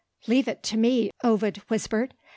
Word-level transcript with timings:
"Leave 0.25 0.47
it 0.47 0.63
to 0.63 0.77
me," 0.77 1.11
Ovid 1.23 1.57
whispered. 1.67 2.15